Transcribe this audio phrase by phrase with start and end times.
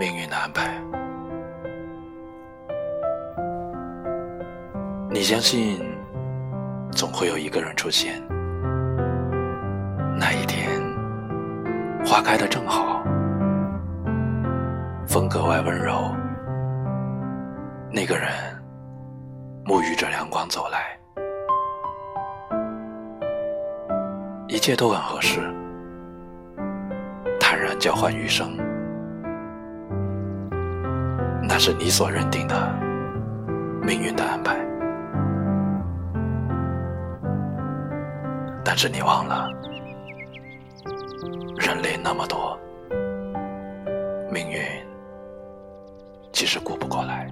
[0.00, 0.80] 命运的安排。
[5.10, 5.78] 你相信，
[6.90, 8.18] 总会有一个人出现，
[10.18, 10.80] 那一天，
[12.02, 13.04] 花开的正好，
[15.06, 16.16] 风格外温柔，
[17.92, 18.30] 那个人
[19.66, 20.98] 沐浴着阳光走来，
[24.48, 25.40] 一切都很合适。
[27.38, 28.56] 坦然交换余生，
[31.52, 32.72] 那是你所认定的
[33.82, 34.56] 命运的安排。
[38.64, 39.50] 但是你忘了，
[41.58, 42.56] 人类那么多，
[44.32, 44.60] 命运
[46.30, 47.28] 其实顾不过来。